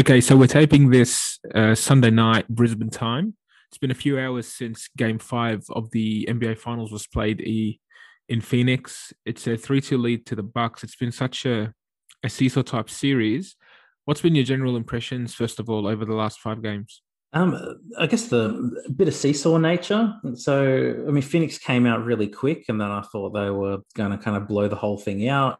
[0.00, 3.34] Okay, so we're taping this uh, Sunday night Brisbane time.
[3.68, 7.42] It's been a few hours since Game Five of the NBA Finals was played
[8.26, 9.12] in Phoenix.
[9.26, 10.82] It's a three-two lead to the Bucks.
[10.82, 11.74] It's been such a
[12.24, 13.56] a seesaw type series.
[14.06, 17.02] What's been your general impressions, first of all, over the last five games?
[17.34, 20.14] Um, I guess the bit of seesaw nature.
[20.32, 24.12] So, I mean, Phoenix came out really quick, and then I thought they were going
[24.12, 25.58] to kind of blow the whole thing out.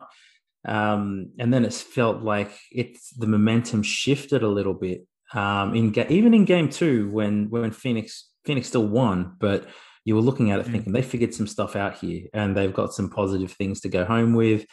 [0.67, 5.07] Um, and then it felt like it's the momentum shifted a little bit.
[5.33, 9.69] Um, in ga- even in game two, when when Phoenix Phoenix still won, but
[10.05, 10.73] you were looking at it mm.
[10.73, 14.05] thinking they figured some stuff out here, and they've got some positive things to go
[14.05, 14.67] home with.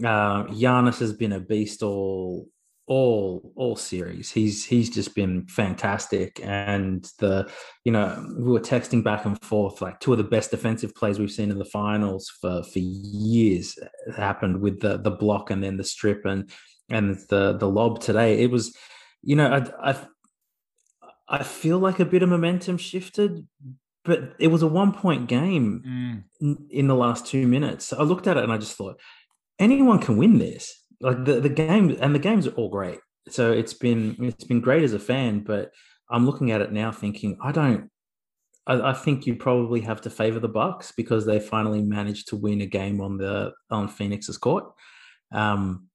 [0.00, 2.48] Uh, Giannis has been a beast all
[2.86, 4.30] all all series.
[4.30, 7.50] He's he's just been fantastic, and the
[7.84, 11.18] you know we were texting back and forth like two of the best defensive plays
[11.18, 13.78] we've seen in the finals for for years
[14.16, 16.50] happened with the the block and then the strip and
[16.90, 18.42] and the the lob today.
[18.42, 18.76] It was
[19.22, 20.06] you know I I,
[21.28, 23.46] I feel like a bit of momentum shifted.
[24.04, 26.24] But it was a one point game mm.
[26.40, 27.92] in, in the last two minutes.
[27.92, 28.98] I looked at it and I just thought,
[29.60, 33.00] anyone can win this like the, the game and the games are all great.
[33.28, 35.70] So it's been it's been great as a fan, but
[36.10, 37.90] I'm looking at it now thinking I don't.
[38.66, 42.36] I, I think you probably have to favor the Bucks because they finally managed to
[42.36, 44.64] win a game on the on Phoenix's court.
[45.32, 45.88] Um,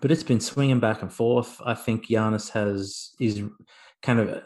[0.00, 1.60] but it's been swinging back and forth.
[1.64, 3.42] I think Giannis has is
[4.02, 4.42] kind of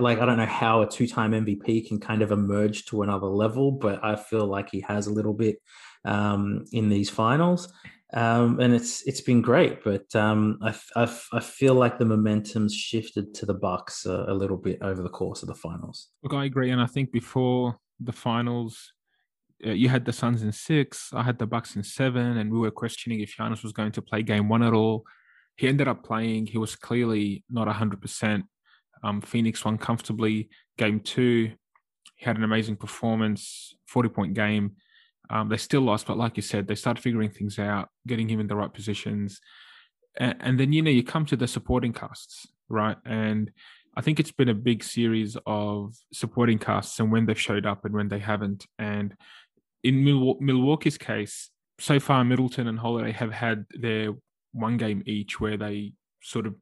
[0.00, 3.72] like I don't know how a two-time MVP can kind of emerge to another level,
[3.72, 5.56] but I feel like he has a little bit
[6.04, 7.70] um, in these finals
[8.14, 9.82] um, and it's it's been great.
[9.82, 14.34] But um, I, I, I feel like the momentum's shifted to the Bucks a, a,
[14.34, 16.08] little bit over the course of the finals.
[16.22, 18.92] Look, I agree, and I think before the finals,
[19.66, 22.58] uh, you had the Suns in six, I had the Bucks in seven, and we
[22.58, 25.04] were questioning if Giannis was going to play Game One at all.
[25.56, 26.46] He ended up playing.
[26.46, 28.44] He was clearly not hundred percent.
[29.04, 30.48] Um, Phoenix won comfortably.
[30.76, 31.52] Game two,
[32.16, 34.72] he had an amazing performance, forty point game
[35.30, 38.40] um, they still lost, but like you said, they started figuring things out, getting him
[38.40, 39.40] in the right positions.
[40.18, 42.96] And, and then, you know, you come to the supporting casts, right?
[43.04, 43.50] And
[43.96, 47.84] I think it's been a big series of supporting casts and when they've showed up
[47.84, 48.66] and when they haven't.
[48.78, 49.14] And
[49.82, 54.12] in Milwaukee's case, so far, Middleton and Holiday have had their
[54.52, 56.54] one game each where they sort of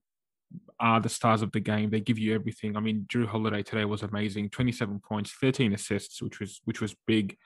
[0.79, 1.91] are the stars of the game.
[1.91, 2.77] They give you everything.
[2.77, 4.51] I mean, Jrue Holiday today was amazing.
[4.51, 7.37] 27 points, 13 assists, which was which was big.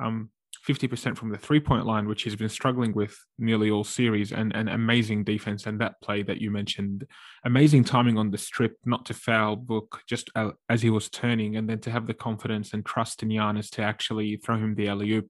[0.00, 0.30] Um,
[0.68, 4.54] 50% from the three point line, which he's been struggling with nearly all series, and
[4.54, 5.66] an amazing defense.
[5.66, 7.06] And that play that you mentioned,
[7.44, 10.30] amazing timing on the strip, not to foul Book just
[10.68, 13.82] as he was turning, and then to have the confidence and trust in Giannis to
[13.82, 15.28] actually throw him the alley oop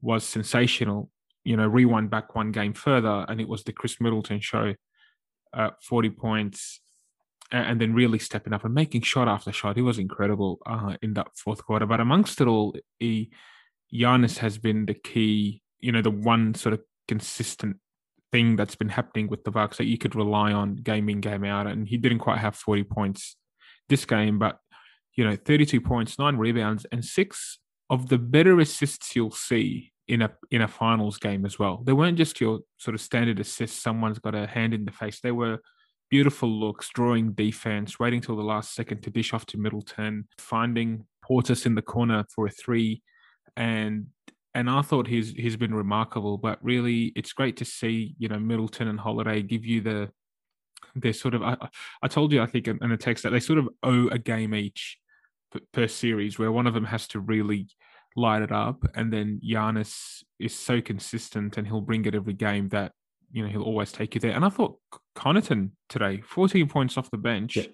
[0.00, 1.10] was sensational.
[1.44, 4.74] You know, rewind back one game further, and it was the Khris Middleton show,
[5.52, 6.80] uh, 40 points,
[7.50, 9.76] and then really stepping up and making shot after shot.
[9.76, 11.86] He was incredible uh, in that fourth quarter.
[11.86, 13.30] But amongst it all, he
[13.92, 17.76] Giannis has been the key, you know, the one sort of consistent
[18.32, 21.44] thing that's been happening with the Bucks that you could rely on game in, game
[21.44, 21.66] out.
[21.66, 23.36] And he didn't quite have 40 points
[23.88, 24.58] this game, but
[25.16, 27.58] you know, 32 points, nine rebounds, and six
[27.90, 31.82] of the better assists you'll see in a in a finals game as well.
[31.84, 35.20] They weren't just your sort of standard assists, someone's got a hand in the face.
[35.20, 35.58] They were
[36.10, 41.06] beautiful looks, drawing defense, waiting till the last second to dish off to Middleton, finding
[41.24, 43.02] Portis in the corner for a three,
[43.56, 44.06] and
[44.54, 46.38] and I thought he's he's been remarkable.
[46.38, 50.10] But really, it's great to see you know Middleton and Holiday give you the
[50.94, 51.42] they sort of.
[51.42, 51.56] I,
[52.02, 54.54] I told you I think in a text that they sort of owe a game
[54.54, 54.98] each
[55.52, 57.68] per, per series, where one of them has to really
[58.16, 62.68] light it up, and then Giannis is so consistent and he'll bring it every game
[62.68, 62.92] that
[63.32, 64.32] you know he'll always take you there.
[64.32, 64.78] And I thought
[65.16, 67.56] Connaughton today, fourteen points off the bench.
[67.56, 67.66] Yeah.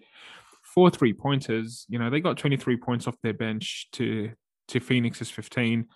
[0.62, 4.32] Four three pointers, you know, they got 23 points off their bench to
[4.68, 5.86] to Phoenix's 15.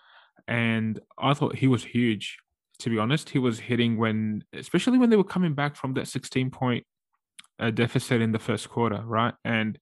[0.48, 2.38] And I thought he was huge,
[2.80, 3.30] to be honest.
[3.30, 6.84] He was hitting when, especially when they were coming back from that 16 point
[7.58, 9.34] uh, deficit in the first quarter, right?
[9.44, 9.78] And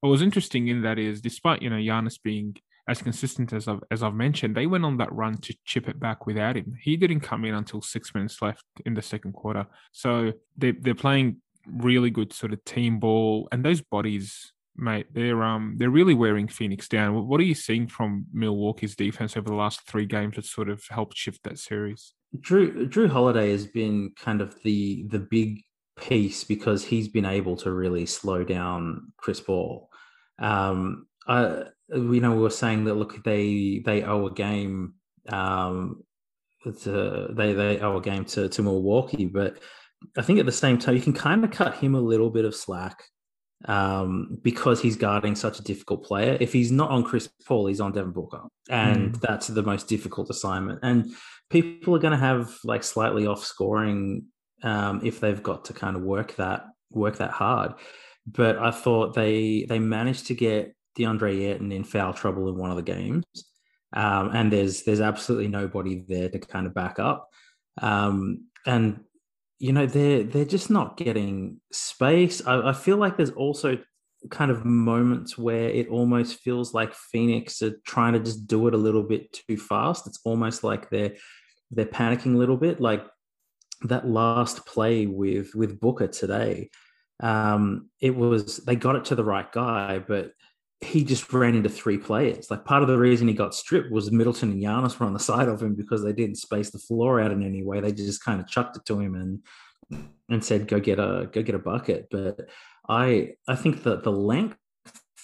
[0.00, 2.56] what was interesting in that is, despite, you know, Giannis being
[2.86, 5.98] as consistent as I've, as I've mentioned, they went on that run to chip it
[5.98, 6.76] back without him.
[6.80, 9.66] He didn't come in until six minutes left in the second quarter.
[9.92, 15.42] So they, they're playing really good sort of team ball, and those bodies mate, they're
[15.42, 17.26] um they're really wearing Phoenix down.
[17.26, 20.84] What are you seeing from Milwaukee's defense over the last three games that sort of
[20.90, 22.14] helped shift that series?
[22.40, 25.62] Drew Jrue Holiday has been kind of the the big
[25.96, 29.88] piece because he's been able to really slow down Chris Paul.
[30.38, 34.94] Um, I, you know, we were saying that look, they they owe a game.
[35.28, 36.02] Um,
[36.64, 39.58] to, they they owe a game to to Milwaukee, but
[40.16, 42.44] I think at the same time, you can kind of cut him a little bit
[42.44, 43.04] of slack
[43.66, 46.36] um, because he's guarding such a difficult player.
[46.40, 49.20] If he's not on Chris Paul, he's on Devin Booker, and mm.
[49.20, 50.80] that's the most difficult assignment.
[50.82, 51.12] And
[51.50, 54.24] people are going to have like slightly off scoring
[54.62, 57.74] um, if they've got to kind of work that work that hard.
[58.26, 62.70] But I thought they they managed to get DeAndre Ayton in foul trouble in one
[62.70, 63.24] of the games,
[63.92, 67.28] um, and there's there's absolutely nobody there to kind of back up.
[67.80, 69.00] Um, and
[69.58, 72.44] you know they're they're just not getting space.
[72.46, 73.78] I, I, feel like there's also
[74.30, 78.74] kind of moments where it almost feels like Phoenix are trying to just do it
[78.74, 80.06] a little bit too fast.
[80.06, 81.14] It's almost like they're
[81.70, 82.80] they're panicking a little bit.
[82.80, 83.04] Like
[83.82, 86.70] that last play with with Booker today,
[87.20, 90.32] um, it was they got it to the right guy, but
[90.80, 92.50] he just ran into three players.
[92.50, 95.18] Like part of the reason he got stripped was Middleton and Giannis were on the
[95.18, 97.80] side of him because they didn't space the floor out in any way.
[97.80, 101.42] They just kind of chucked it to him and and said, "Go get a go
[101.42, 102.48] get a bucket." But
[102.88, 104.58] I I think that the length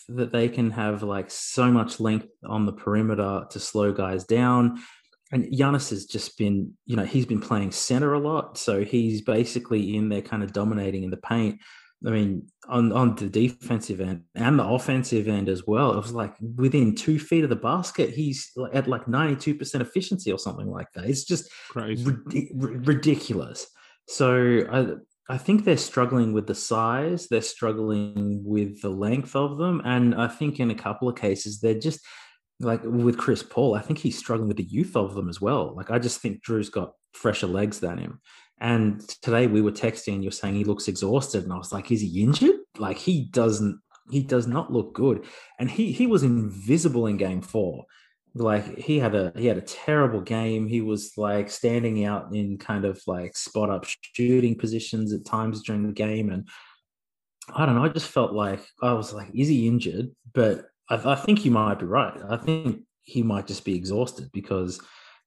[0.08, 4.82] that they can have like so much length on the perimeter to slow guys down.
[5.32, 8.58] And Giannis has just been, you know, he's been playing center a lot.
[8.58, 11.60] So he's basically in there kind of dominating in the paint.
[12.06, 16.12] I mean, on, on the defensive end and the offensive end as well, it was
[16.12, 20.86] like within two feet of the basket, he's at like 92% efficiency or something like
[20.94, 21.04] that.
[21.04, 22.10] It's just crazy,
[22.54, 23.66] ridiculous.
[24.08, 29.58] So I, I think they're struggling with the size, they're struggling with the length of
[29.58, 29.82] them.
[29.84, 32.00] And I think in a couple of cases, they're just
[32.60, 35.74] like with Chris Paul, I think he's struggling with the youth of them as well.
[35.76, 38.20] Like I just think Jrue's got fresher legs than him.
[38.60, 41.44] And today we were texting and you're saying he looks exhausted.
[41.44, 42.56] And I was like, is he injured?
[42.78, 43.80] Like he doesn't,
[44.10, 45.24] he does not look good.
[45.58, 47.86] And he he was invisible in game four.
[48.34, 50.68] Like he had a he had a terrible game.
[50.68, 55.62] He was like standing out in kind of like spot up shooting positions at times
[55.62, 56.30] during the game.
[56.30, 56.46] And
[57.54, 60.10] I don't know, I just felt like I was like, is he injured?
[60.32, 62.16] But I, I think you might be right.
[62.28, 64.80] I think he might just be exhausted because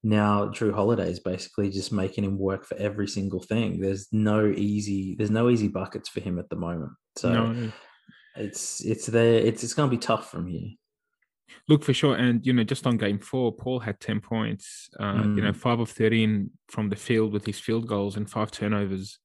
[0.03, 3.79] now Jrue Holiday is basically just making him work for every single thing.
[3.79, 6.91] There's no easy there's no easy buckets for him at the moment.
[7.15, 7.71] So no.
[8.35, 10.71] it's it's there it's it's gonna be tough from here.
[11.69, 14.89] Look for sure, and you know, just on game four, Paul had ten points.
[14.99, 15.37] Uh, mm.
[15.37, 15.55] You know, mm.
[15.55, 19.19] five of thirteen from the field with his field goals and five turnovers.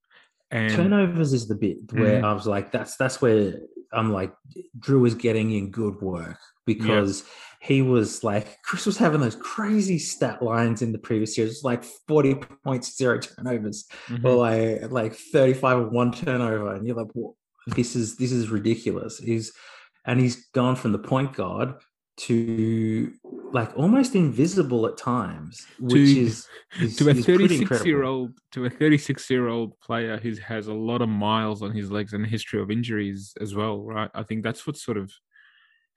[0.51, 2.25] And turnovers is the bit where mm.
[2.25, 3.55] I was like, that's that's where
[3.93, 4.33] I'm like,
[4.79, 7.25] Jrue is getting in good work because
[7.61, 11.85] he was like Chris was having those crazy stat lines in the previous years, like
[11.85, 14.27] 40 points, zero turnovers, mm-hmm.
[14.27, 16.75] or like like 35 of one turnover.
[16.75, 17.11] And you're like,
[17.75, 19.19] this is this is ridiculous.
[19.19, 19.53] He's
[20.07, 21.75] and he's gone from the point guard
[22.19, 23.13] to
[23.53, 26.47] like almost invisible at times, which to, is,
[26.81, 30.75] is, to a 36 year old to a 36 year old player who has a
[30.75, 34.11] lot of miles on his legs and a history of injuries as well, right?
[34.15, 35.13] I think that's what sort of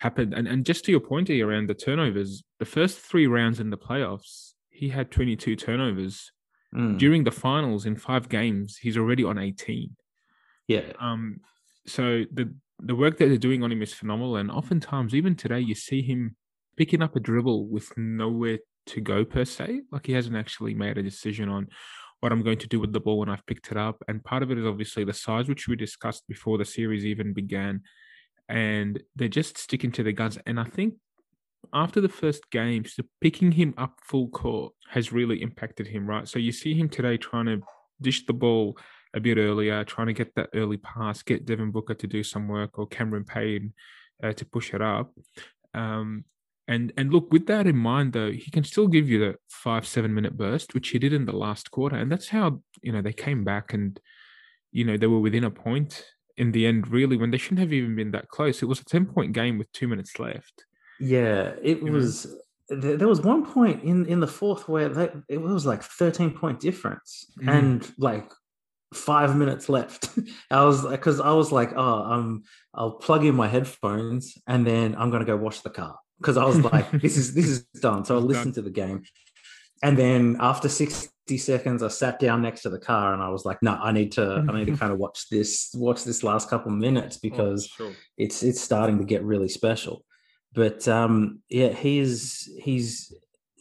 [0.02, 0.34] happened.
[0.34, 3.70] And and just to your point here around the turnovers, the first three rounds in
[3.70, 6.32] the playoffs, he had 22 turnovers.
[6.76, 6.98] Mm.
[6.98, 9.96] During the finals in five games, he's already on 18.
[10.68, 10.94] Yeah.
[11.00, 11.42] Um.
[11.86, 15.60] So the the work that they're doing on him is phenomenal, and oftentimes, even today,
[15.60, 16.36] you see him
[16.78, 19.82] picking up a dribble with nowhere to go per se.
[19.92, 21.68] Like he hasn't actually made a decision on
[22.22, 24.04] what I'm going to do with the ball when I've picked it up.
[24.08, 27.34] And part of it is obviously the size, which we discussed before the series even
[27.34, 27.82] began
[28.52, 30.38] and they're just sticking to their guns.
[30.46, 30.96] And I think
[31.74, 36.28] after the first game, so picking him up full court has really impacted him, right?
[36.28, 37.62] So you see him today trying to
[38.02, 38.78] dish the ball
[39.14, 42.50] a bit earlier, trying to get that early pass, get Devin Booker to do some
[42.50, 43.74] work or Cameron Payne
[44.22, 45.14] uh, to push it up.
[45.74, 46.26] Um,
[46.68, 49.88] and and look, with that in mind, though, he can still give you the five
[49.88, 53.02] seven minute burst, which he did in the last quarter, and that's how you know
[53.02, 54.00] they came back and
[54.72, 56.06] you know they were within a point
[56.38, 58.62] in the end, really, when they shouldn't have even been that close.
[58.62, 60.66] It was a 10 point game with two minutes left.
[61.00, 62.26] Yeah, it you was.
[62.26, 62.38] Know?
[62.70, 66.62] There was one point in, in the fourth where they, it was like 13 point
[66.62, 67.52] difference mm.
[67.52, 68.32] and like
[68.94, 70.10] five minutes left.
[70.52, 74.66] I was like, because I was like, oh, um, I'll plug in my headphones and
[74.66, 77.48] then I'm going to go wash the car because I was like, this is this
[77.48, 78.06] is done.
[78.06, 79.04] So I listened to the game,
[79.84, 83.46] and then after 60 seconds, I sat down next to the car and I was
[83.46, 86.50] like, no, I need to, I need to kind of watch this, watch this last
[86.50, 87.94] couple minutes oh, because oh, sure.
[88.18, 90.06] it's, it's starting to get really special.
[90.54, 93.14] But um, yeah, he's, he's,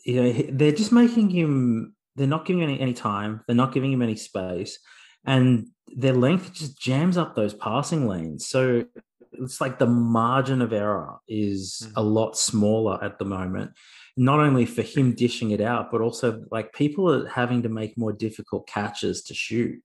[0.04, 3.40] you know, they're just making him, they're not giving any, any time.
[3.46, 4.78] They're not giving him any space.
[5.24, 8.46] And their length just jams up those passing lanes.
[8.46, 8.84] So
[9.32, 11.92] it's like the margin of error is mm-hmm.
[11.96, 13.72] a lot smaller at the moment
[14.16, 17.96] not only for him dishing it out, but also like people are having to make
[17.96, 19.82] more difficult catches to shoot.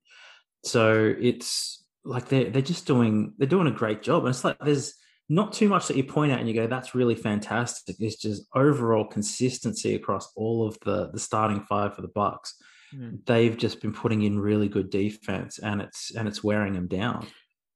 [0.64, 4.24] So it's like they're they're just doing they're doing a great job.
[4.26, 4.96] And it's like there's
[5.28, 7.96] not too much that you point out and you go, that's really fantastic.
[8.00, 12.56] It's just overall consistency across all of the the starting five for the Bucks.
[12.94, 13.26] Mm.
[13.26, 17.28] They've just been putting in really good defense and it's and it's wearing them down.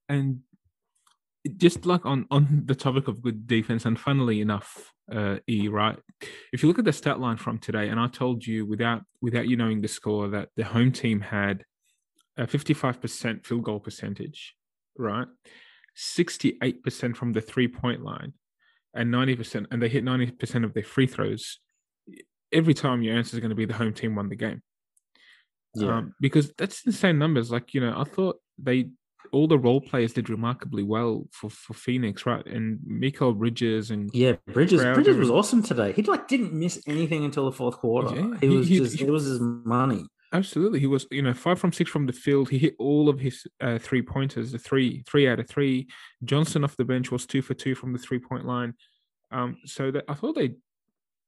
[0.07, 0.41] And
[1.57, 5.97] just like on on the topic of good defense, and funnily enough, uh, E right,
[6.53, 9.47] if you look at the stat line from today, and I told you without without
[9.47, 11.63] you knowing the score that the home team had
[12.37, 14.55] a fifty five percent field goal percentage,
[14.97, 15.27] right,
[15.95, 18.33] sixty eight percent from the three point line,
[18.93, 21.59] and ninety percent, and they hit ninety percent of their free throws.
[22.51, 24.61] Every time your answer is going to be the home team won the game.
[25.75, 25.97] Yeah.
[25.97, 27.51] Um, because that's insane numbers.
[27.51, 28.89] Like you know, I thought they
[29.31, 32.45] all the role players did remarkably well for, for Phoenix, right?
[32.45, 34.95] And Mikal Bridges and yeah, Bridges Crowder.
[34.95, 35.91] Bridges was awesome today.
[35.93, 38.15] He like didn't miss anything until the fourth quarter.
[38.15, 40.05] Yeah, he, he was he, just he, it was his money.
[40.31, 42.49] Absolutely, he was you know five from six from the field.
[42.49, 45.87] He hit all of his uh, three pointers, the three three out of three.
[46.23, 48.73] Johnson off the bench was two for two from the three point line.
[49.31, 50.55] Um, so that I thought they,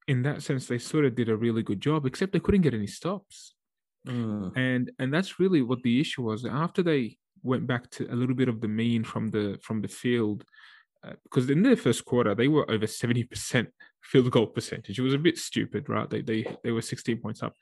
[0.08, 2.74] in that sense, they sort of did a really good job, except they couldn't get
[2.74, 3.54] any stops.
[4.08, 4.56] Mm.
[4.56, 6.46] And and that's really what the issue was.
[6.46, 9.88] After they went back to a little bit of the mean from the from the
[9.88, 10.44] field
[11.04, 13.68] uh, because in their first quarter they were over 70%
[14.04, 15.00] field goal percentage.
[15.00, 16.10] It was a bit stupid right?
[16.10, 17.56] They they, they were 16 points up.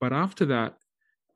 [0.00, 0.74] But after that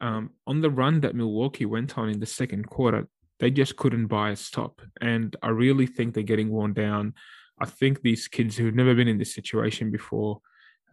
[0.00, 3.08] um, on the run that milwaukee went on in the second quarter
[3.40, 4.80] they just couldn't buy a stop.
[5.00, 7.14] And i really think they're getting worn down.
[7.60, 10.40] I think these kids who've never been in this situation before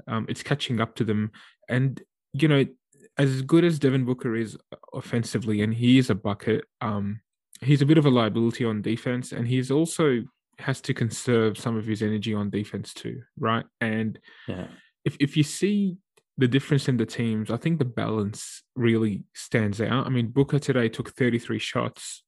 [0.08, 1.32] um, it's catching up to them.
[1.70, 2.02] And
[2.34, 2.66] you know
[3.18, 4.58] as good as Devin Booker is
[4.94, 7.22] offensively, and he is a bucket, um,
[7.62, 10.24] he's a bit of a liability on defense, and he's also
[10.60, 13.66] has to conserve some of his energy on defense too, right?
[13.82, 14.68] And yeah.
[15.04, 15.98] if if you see
[16.38, 20.06] the difference in the teams, I think the balance really stands out.
[20.06, 22.24] I mean, Booker today took 33 shots.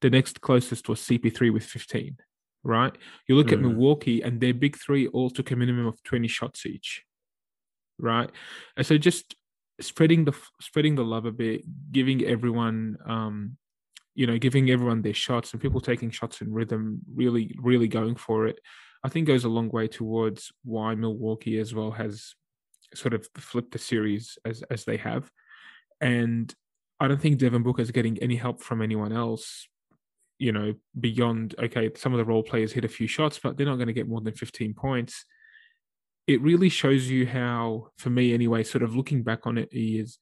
[0.00, 2.16] The next closest was CP3 with 15,
[2.64, 2.96] right?
[3.28, 3.52] You look mm.
[3.52, 7.04] at Milwaukee and their big three all took a minimum of 20 shots each,
[7.98, 8.30] right?
[8.76, 9.36] And so just
[9.82, 11.62] spreading the spreading the love a bit,
[11.92, 13.56] giving everyone um,
[14.14, 18.14] you know, giving everyone their shots and people taking shots in rhythm, really, really going
[18.14, 18.58] for it,
[19.04, 22.34] I think goes a long way towards why Milwaukee as well has
[22.94, 25.30] sort of flipped the series as as they have.
[26.00, 26.54] And
[27.00, 29.66] I don't think Devin Booker is getting any help from anyone else,
[30.38, 33.66] you know, beyond okay, some of the role players hit a few shots, but they're
[33.66, 35.24] not going to get more than 15 points
[36.26, 40.18] it really shows you how, for me anyway, sort of looking back on it, is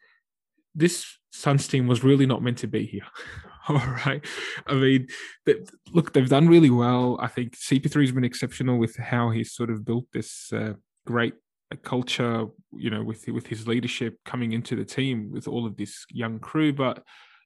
[0.75, 3.07] this Suns team was really not meant to be here.
[3.69, 3.77] All
[4.07, 4.25] right.
[4.67, 5.07] I mean,
[5.47, 5.57] they,
[5.93, 7.19] look, they've done really well.
[7.21, 10.73] I think CP3 has been exceptional with how he's sort of built this uh,
[11.07, 11.35] great
[11.73, 15.77] uh, culture, you know, with with his leadership coming into the team with all of
[15.77, 16.73] this young crew.
[16.73, 17.03] But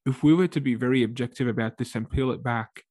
[0.07, 2.85] if we were to be very objective about this and peel it back,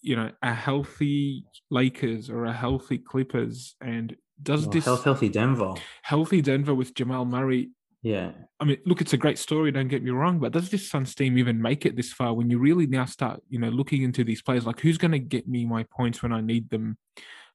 [0.00, 6.42] you know, a healthy Lakers or a healthy Clippers and does this healthy Denver, healthy
[6.42, 7.70] Denver with Jamal Murray?
[8.02, 9.72] Yeah, I mean, look, it's a great story.
[9.72, 12.34] Don't get me wrong, but does this Suns team even make it this far?
[12.34, 15.18] When you really now start, you know, looking into these players, like who's going to
[15.18, 16.98] get me my points when I need them?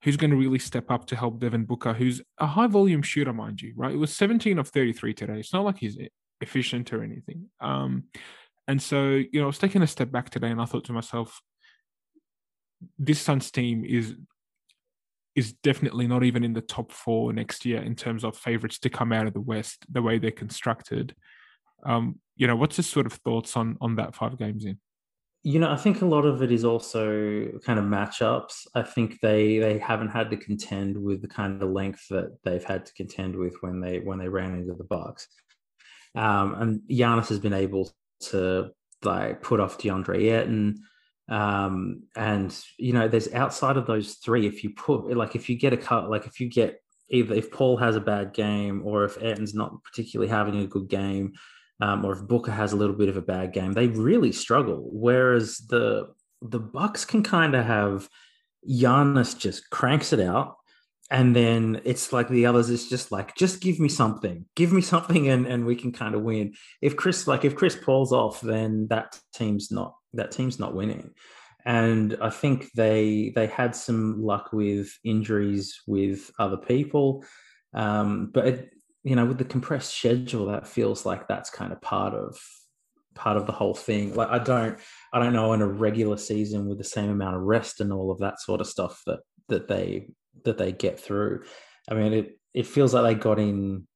[0.03, 3.33] Who's going to really step up to help Devin Booker, who's a high volume shooter,
[3.33, 3.93] mind you, right?
[3.93, 5.39] It was 17 of 33 today.
[5.39, 5.97] It's not like he's
[6.41, 7.49] efficient or anything.
[7.59, 8.05] Um,
[8.67, 10.93] and so, you know, I was taking a step back today and I thought to
[10.93, 11.39] myself,
[12.97, 14.15] this Suns team is
[15.35, 18.89] is definitely not even in the top four next year in terms of favorites to
[18.89, 21.15] come out of the West, the way they're constructed.
[21.83, 24.77] Um, you know, what's your sort of thoughts on on that five games in?
[25.43, 28.67] You know, I think a lot of it is also kind of matchups.
[28.75, 32.63] I think they they haven't had to contend with the kind of length that they've
[32.63, 35.27] had to contend with when they when they ran into the Bucks.
[36.13, 37.91] Um, and Giannis has been able
[38.31, 38.71] to
[39.03, 40.83] like put off DeAndre Ayton.
[41.31, 45.57] Um, and you know, there's outside of those three, if you put like if you
[45.57, 49.05] get a cut, like if you get either if Paul has a bad game or
[49.05, 51.33] if Ayton's not particularly having a good game,
[51.79, 54.89] um, or if Booker has a little bit of a bad game, they really struggle.
[54.91, 56.09] Whereas the
[56.41, 58.09] the Bucks can kind of have
[58.69, 60.57] Giannis just cranks it out
[61.11, 64.45] and then it's like the others it's just like just give me something.
[64.55, 66.53] Give me something and, and we can kind of win.
[66.81, 71.11] If chris like if chris Paul's off then that team's not that team's not winning.
[71.65, 77.25] And i think they they had some luck with injuries with other people.
[77.73, 81.81] Um, but it, you know with the compressed schedule that feels like that's kind of
[81.81, 82.39] part of
[83.15, 84.15] part of the whole thing.
[84.15, 84.79] Like i don't
[85.11, 88.11] i don't know in a regular season with the same amount of rest and all
[88.11, 90.07] of that sort of stuff that that they
[90.43, 91.43] that they get through.
[91.89, 93.87] I mean, it it feels like they got in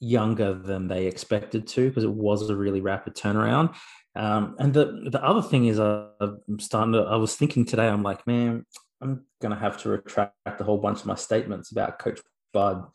[0.00, 3.74] younger than they expected to because it was a really rapid turnaround.
[4.16, 7.00] Um, and the the other thing is, uh, I'm starting to.
[7.00, 7.88] I was thinking today.
[7.88, 8.66] I'm like, man,
[9.00, 12.20] I'm gonna have to retract a whole bunch of my statements about Coach
[12.52, 12.86] Bud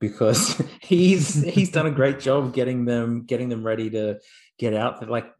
[0.00, 4.18] because he's he's done a great job getting them getting them ready to
[4.58, 5.08] get out.
[5.08, 5.32] Like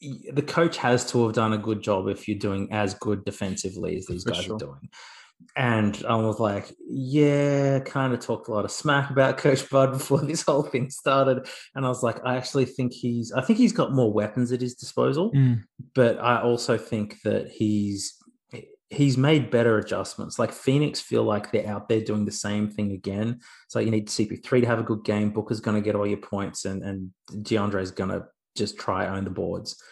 [0.00, 3.96] the coach has to have done a good job if you're doing as good defensively
[3.96, 4.56] as these For guys sure.
[4.56, 4.88] are doing.
[5.56, 9.92] And I was like, yeah, kind of talked a lot of smack about Coach Bud
[9.92, 11.46] before this whole thing started.
[11.74, 14.60] And I was like, I actually think he's, I think he's got more weapons at
[14.60, 15.32] his disposal.
[15.32, 15.62] Mm.
[15.94, 18.22] But I also think that he's,
[18.92, 20.38] he's made better adjustments.
[20.38, 23.40] Like Phoenix feel like they're out there doing the same thing again.
[23.68, 25.30] So you need CP3 to have a good game.
[25.30, 29.24] Booker's going to get all your points, and and DeAndre's going to just try own
[29.24, 29.82] the boards.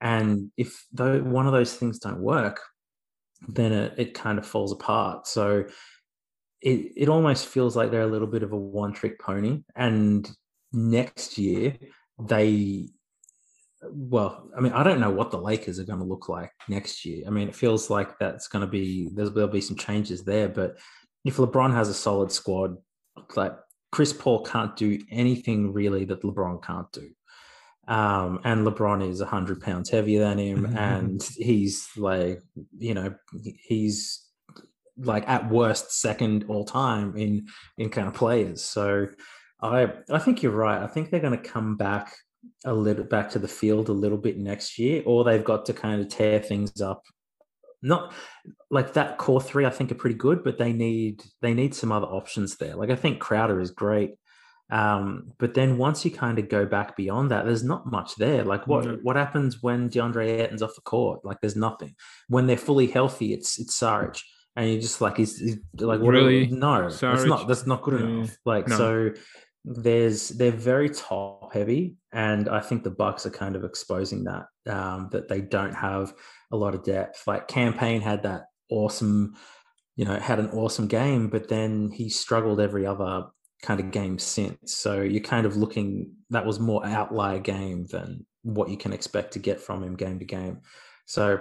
[0.00, 2.60] And if though one of those things don't work,
[3.46, 5.26] then it, it kind of falls apart.
[5.26, 5.64] So
[6.60, 9.62] it it almost feels like they're a little bit of a one trick pony.
[9.76, 10.28] And
[10.72, 11.76] next year
[12.18, 12.88] they
[13.82, 17.04] well, I mean, I don't know what the Lakers are going to look like next
[17.04, 17.22] year.
[17.26, 20.48] I mean, it feels like that's going to be there's there'll be some changes there.
[20.48, 20.78] But
[21.24, 22.76] if LeBron has a solid squad,
[23.36, 23.52] like
[23.92, 27.10] Chris Paul can't do anything really that LeBron can't do.
[27.88, 30.76] Um, and LeBron is 100 pounds heavier than him, mm-hmm.
[30.76, 32.42] and he's like,
[32.78, 34.26] you know, he's
[34.98, 37.46] like at worst second all time in
[37.78, 38.62] in kind of players.
[38.62, 39.08] So
[39.62, 40.82] I I think you're right.
[40.82, 42.14] I think they're going to come back
[42.64, 45.72] a little back to the field a little bit next year, or they've got to
[45.72, 47.02] kind of tear things up.
[47.80, 48.12] Not
[48.70, 51.92] like that core three, I think are pretty good, but they need they need some
[51.92, 52.74] other options there.
[52.74, 54.14] Like I think Crowder is great.
[54.70, 58.44] Um, but then once you kind of go back beyond that, there's not much there.
[58.44, 59.02] Like what mm-hmm.
[59.02, 61.24] what happens when DeAndre Ayton's off the court?
[61.24, 61.94] Like there's nothing.
[62.28, 64.20] When they're fully healthy, it's it's Saric.
[64.56, 66.48] And you're just like he's, he's like what really?
[66.48, 67.00] no, Saric?
[67.00, 68.36] that's not that's not good enough.
[68.44, 68.76] Like no.
[68.76, 69.10] so
[69.64, 74.46] there's they're very top heavy, and I think the Bucks are kind of exposing that
[74.68, 76.12] um, that they don't have
[76.52, 77.26] a lot of depth.
[77.26, 79.34] Like Cam Payne had that awesome,
[79.96, 83.24] you know, had an awesome game, but then he struggled every other
[83.62, 84.76] kind of game since.
[84.76, 89.32] So you're kind of looking that was more outlier game than what you can expect
[89.32, 90.60] to get from him game to game.
[91.06, 91.40] So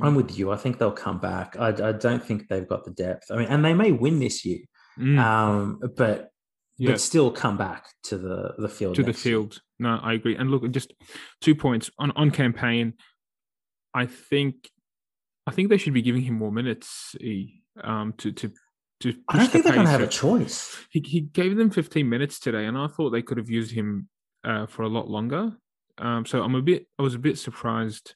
[0.00, 0.52] I'm with you.
[0.52, 1.56] I think they'll come back.
[1.58, 3.30] I, I don't think they've got the depth.
[3.30, 4.60] I mean, and they may win this year,
[4.98, 5.18] mm.
[5.18, 6.30] um, but
[6.78, 6.92] yeah.
[6.92, 9.54] but still come back to the the field to the field.
[9.54, 9.90] Year.
[9.90, 10.36] No, I agree.
[10.36, 10.92] And look, just
[11.40, 12.94] two points on on Cam Payne.
[13.92, 14.70] I think
[15.46, 17.16] I think they should be giving him more minutes
[17.82, 18.54] um, to to to
[19.28, 20.76] I don't think they're going to have a choice.
[20.90, 24.08] He, he gave them 15 minutes today, and I thought they could have used him
[24.44, 25.52] uh, for a lot longer.
[25.98, 28.14] Um, so I'm a bit, I was a bit surprised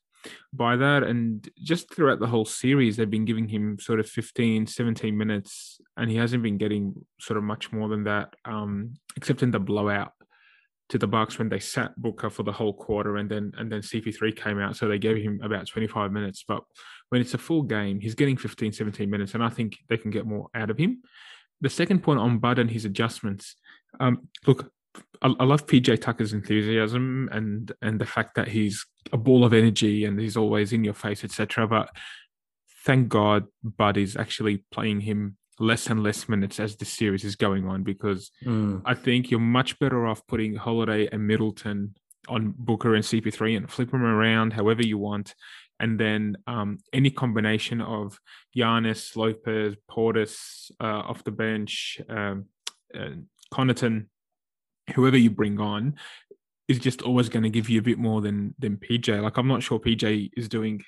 [0.53, 1.03] by that.
[1.03, 5.81] And just throughout the whole series, they've been giving him sort of 15, 17 minutes,
[5.97, 9.61] and he hasn't been getting sort of much more than that, um, except in the
[9.61, 10.13] blowout
[10.95, 13.81] to the Bucks when they sat Booker for the whole quarter, and then and then
[13.81, 16.45] CP3 came out, so they gave him about 25 minutes.
[16.47, 16.63] But
[17.09, 20.13] when it's a full game, he's getting 15, 17 minutes, and I think they can
[20.13, 21.03] get more out of him.
[21.61, 23.57] The second point on Bud and his adjustments.
[23.99, 24.71] Um, look,
[25.21, 29.53] I, I, love PJ Tucker's enthusiasm and and the fact that he's a ball of
[29.53, 31.67] energy and he's always in your face, etc.
[31.67, 31.91] But
[32.85, 37.37] thank God Bud is actually playing him less and less minutes as the series is
[37.37, 38.83] going on because mm.
[38.85, 41.95] I think you're much better off putting Holiday and Middleton
[42.29, 45.35] on Booker and CP3 and flip them around however you want.
[45.81, 48.19] And then um, any combination of
[48.57, 52.47] Giannis, Lopez, Portis uh, off the bench, um,
[52.95, 53.11] uh,
[53.53, 54.07] Connaughton,
[54.95, 55.97] whoever you bring on,
[56.69, 59.23] is just always going to give you a bit more than than PJ.
[59.23, 60.83] Like I'm not sure PJ is doing.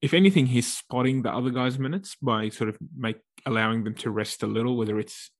[0.00, 3.16] If anything, he's spotting the other guys' minutes by sort of make
[3.48, 5.30] allowing them to rest a little, whether it's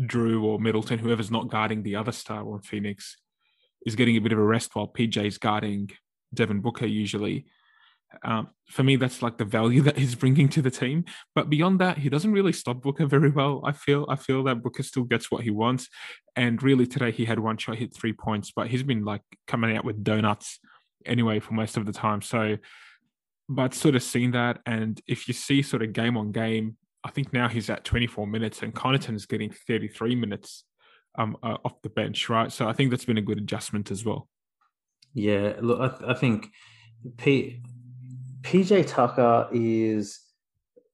[0.00, 3.16] Jrue or Middleton, whoever's not guarding the other star on Phoenix,
[3.84, 5.90] is getting a bit of a rest while PJ's guarding
[6.32, 7.46] Devin Booker usually.
[8.22, 11.04] Um, for me, that's like the value that he's bringing to the team.
[11.34, 13.62] But beyond that, he doesn't really stop Booker very well.
[13.64, 15.88] I feel I feel that Booker still gets what he wants.
[16.34, 19.76] And really, today he had one shot, hit three points, but he's been like coming
[19.76, 20.60] out with donuts
[21.04, 22.22] anyway for most of the time.
[22.22, 22.56] So,
[23.48, 26.76] but sort of seeing that, and if you see sort of game on game,
[27.06, 30.64] I think now he's at 24 minutes, and Connaughton's getting 33 minutes
[31.18, 32.50] um uh, off the bench, right?
[32.50, 34.28] So I think that's been a good adjustment as well.
[35.14, 36.48] Yeah, look, I, I think
[37.16, 37.60] Pete
[38.42, 40.20] PJ Tucker is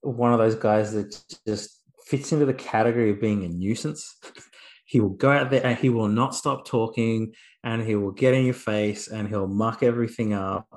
[0.03, 4.16] one of those guys that just fits into the category of being a nuisance.
[4.85, 7.33] he will go out there and he will not stop talking
[7.64, 10.68] and he will get in your face and he'll muck everything up.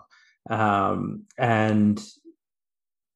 [0.50, 2.02] Um, and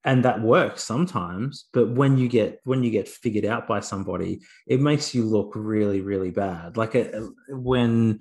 [0.04, 4.40] and that works sometimes but when you get when you get figured out by somebody
[4.66, 6.76] it makes you look really really bad.
[6.76, 8.20] Like a, uh, when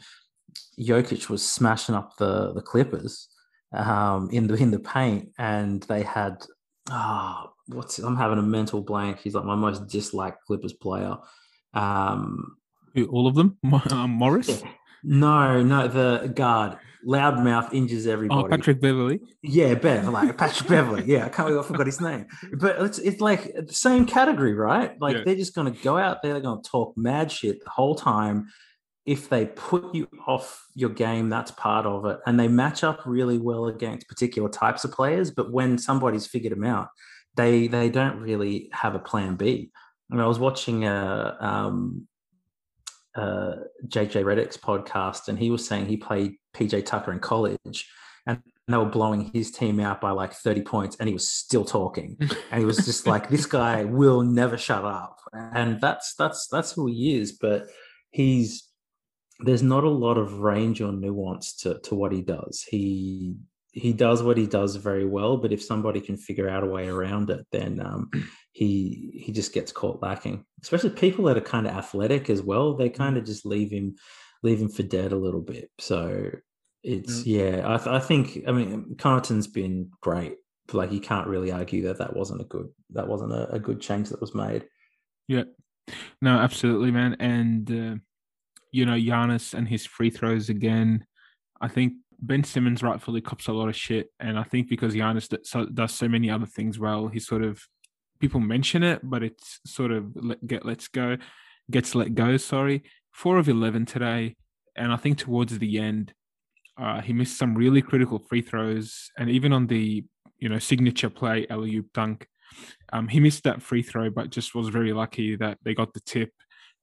[0.80, 3.30] Jokic was smashing up the the Clippers
[3.74, 6.44] um, in the in the paint and they had
[6.89, 9.20] ah oh, what's I'm having a mental blank.
[9.20, 11.18] He's like my most disliked Clippers player.
[11.74, 12.58] Um
[13.12, 13.58] all of them?
[13.92, 14.50] Um, Morris?
[14.50, 14.70] Yeah.
[15.04, 18.44] no no the guard loudmouth injures oh, everybody.
[18.44, 19.20] Oh, Patrick Beverley.
[19.42, 21.04] Yeah, Bev, like Patrick Beverley.
[21.06, 22.26] Yeah, I can't believe I forgot his name.
[22.54, 25.00] But it's it's like the same category, right?
[25.00, 25.24] Like yeah.
[25.26, 27.96] they're just going to go out there, they're going to talk mad shit the whole
[27.96, 28.48] time.
[29.06, 33.02] If they put you off your game, that's part of it, and they match up
[33.06, 35.32] really well against particular types of players.
[35.32, 36.90] But when somebody's figured them out,
[37.36, 39.72] they they don't really have a plan B.
[40.12, 42.08] And I was watching a um,
[43.15, 43.56] uh,
[43.88, 47.89] JJ Redick's podcast, and he was saying he played PJ Tucker in college,
[48.26, 51.65] and they were blowing his team out by like 30 points, and he was still
[51.65, 52.17] talking.
[52.52, 55.17] and he was just like, this guy will never shut up.
[55.34, 57.34] And that's that's that's who he is.
[57.34, 57.67] But
[58.12, 58.67] he's
[59.39, 62.65] there's not a lot of range or nuance to to what he does.
[62.67, 63.36] He
[63.72, 66.88] he does what he does very well, but if somebody can figure out a way
[66.88, 68.10] around it, then um,
[68.52, 70.46] he he just gets caught lacking.
[70.62, 73.96] Especially people that are kind of athletic as well, they kind of just leave him
[74.44, 75.70] leave him for dead a little bit.
[75.80, 76.32] So
[76.84, 80.36] it's yeah, yeah I, th- I think I mean Connaughton's been great.
[80.72, 83.82] Like you can't really argue that that wasn't a good that wasn't a, a good
[83.82, 84.66] change that was made.
[85.28, 85.44] Yeah,
[86.22, 87.16] no, absolutely, man.
[87.20, 87.96] And uh,
[88.72, 91.06] you know, Giannis and his free throws again.
[91.62, 95.28] I think Ben Simmons rightfully cops a lot of shit, and I think because Giannis
[95.28, 97.62] does so, does so many other things well, he sort of
[98.19, 101.17] people mention it, but it's sort of let get let's go,
[101.71, 102.38] gets let go.
[102.38, 104.36] Sorry, four of eleven today,
[104.75, 106.13] and I think towards the end,
[106.77, 110.05] uh, he missed some really critical free throws, and even on the
[110.38, 112.27] you know signature play alley dunk,
[112.93, 116.01] um, he missed that free throw, but just was very lucky that they got the
[116.01, 116.32] tip,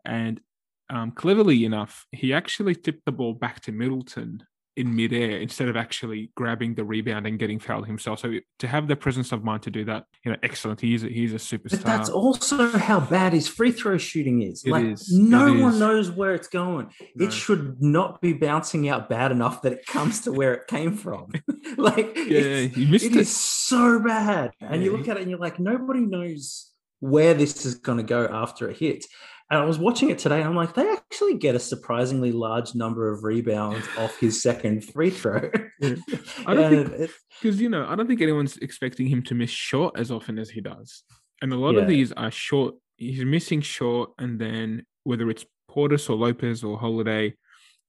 [0.04, 0.40] and
[0.88, 4.44] um, cleverly enough, he actually tipped the ball back to Middleton
[4.76, 8.18] in midair instead of actually grabbing the rebound and getting fouled himself.
[8.20, 10.80] So to have the presence of mind to do that, you know, excellent.
[10.80, 11.70] He's a, he's a superstar.
[11.70, 14.64] But that's also how bad his free throw shooting is.
[14.64, 15.10] It like is.
[15.10, 15.80] no it one is.
[15.80, 16.90] knows where it's going.
[17.14, 17.26] No.
[17.26, 20.94] It should not be bouncing out bad enough that it comes to where it came
[20.94, 21.32] from.
[21.76, 24.50] like yeah, you missed it, it is so bad.
[24.60, 24.90] And yeah.
[24.90, 28.26] you look at it and you're like, nobody knows where this is going to go
[28.26, 29.06] after it hits.
[29.48, 30.42] And I was watching it today.
[30.42, 35.10] I'm like, they actually get a surprisingly large number of rebounds off his second free
[35.10, 35.50] throw.
[35.82, 39.98] I don't think because you know I don't think anyone's expecting him to miss short
[39.98, 41.04] as often as he does,
[41.42, 41.82] and a lot yeah.
[41.82, 42.74] of these are short.
[42.96, 47.34] He's missing short, and then whether it's Portis or Lopez or Holiday,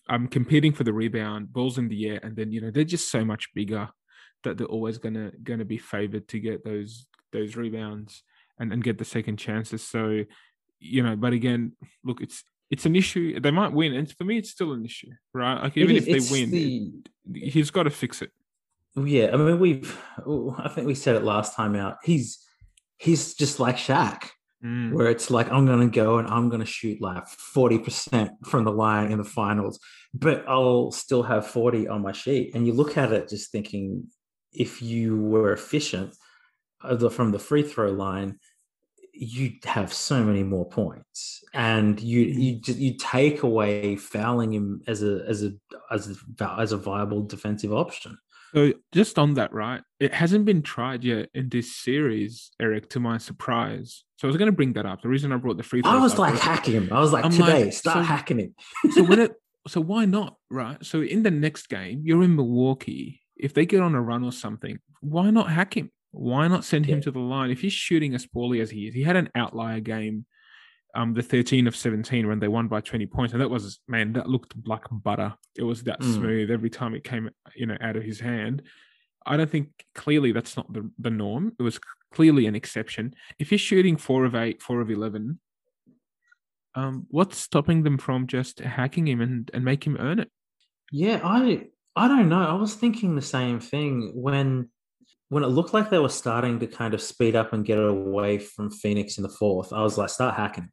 [0.07, 3.09] I'm competing for the rebound, balls in the air, and then you know they're just
[3.09, 3.89] so much bigger
[4.43, 8.21] that they're always gonna gonna be favored to get those those rebounds
[8.59, 9.83] and, and get the second chances.
[9.83, 10.23] So
[10.79, 13.39] you know, but again, look, it's it's an issue.
[13.39, 15.61] They might win, and for me, it's still an issue, right?
[15.63, 16.51] Like even if they win,
[17.25, 17.39] the...
[17.39, 18.31] he's got to fix it.
[18.95, 19.99] Yeah, I mean, we've
[20.59, 21.97] I think we said it last time out.
[22.03, 22.45] He's
[22.97, 24.29] he's just like Shaq,
[24.63, 24.91] mm.
[24.91, 28.31] where it's like I'm going to go and I'm going to shoot like forty percent
[28.45, 29.79] from the line in the finals,
[30.13, 32.55] but I'll still have forty on my sheet.
[32.55, 34.07] And you look at it just thinking,
[34.51, 36.15] if you were efficient
[36.83, 38.39] uh, from the free throw line
[39.19, 42.39] you have so many more points, and you mm-hmm.
[42.39, 45.51] you you take away fouling him as a as a
[45.91, 48.17] as a as a viable defensive option.
[48.53, 49.81] So just on that, right?
[49.99, 52.89] It hasn't been tried yet in this series, Eric.
[52.91, 55.01] To my surprise, so I was going to bring that up.
[55.01, 56.89] The reason I brought the free throw, I was like was, hacking him.
[56.91, 58.55] I was like, I'm today, like, start so, hacking him.
[58.91, 59.33] so when it,
[59.67, 60.83] so why not, right?
[60.83, 63.21] So in the next game, you're in Milwaukee.
[63.35, 65.91] If they get on a run or something, why not hack him?
[66.11, 67.03] Why not send him yeah.
[67.03, 67.51] to the line?
[67.51, 70.25] If he's shooting as poorly as he is, he had an outlier game,
[70.95, 73.33] um, the 13 of 17 when they won by 20 points.
[73.33, 75.33] And that was, man, that looked like butter.
[75.55, 76.13] It was that mm.
[76.13, 78.63] smooth every time it came, you know, out of his hand.
[79.25, 81.53] I don't think clearly that's not the, the norm.
[81.59, 81.79] It was
[82.13, 83.13] clearly an exception.
[83.37, 85.39] If he's shooting four of eight, four of 11,
[86.75, 90.31] um, what's stopping them from just hacking him and, and make him earn it?
[90.91, 92.47] Yeah, I I don't know.
[92.47, 94.69] I was thinking the same thing when
[95.29, 98.37] when it looked like they were starting to kind of speed up and get away
[98.37, 100.69] from Phoenix in the fourth, I was like, start hacking.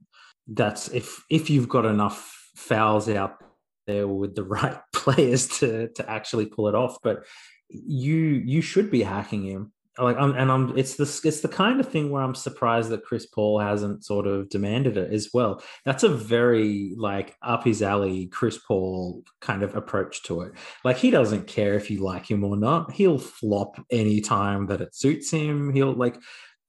[0.46, 3.42] That's if if you've got enough fouls out
[3.86, 6.98] there with the right players to to actually pull it off.
[7.02, 7.24] But
[7.68, 9.72] you you should be hacking him.
[9.98, 13.04] Like I'm, and I'm it's the it's the kind of thing where I'm surprised that
[13.04, 15.62] Chris Paul hasn't sort of demanded it as well.
[15.84, 20.52] That's a very like up his alley Chris Paul kind of approach to it.
[20.82, 22.92] Like he doesn't care if you like him or not.
[22.92, 25.72] He'll flop any time that it suits him.
[25.72, 26.16] He'll like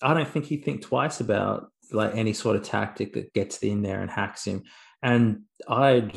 [0.03, 3.81] I don't think he'd think twice about like any sort of tactic that gets in
[3.81, 4.63] there and hacks him.
[5.01, 6.15] And I'd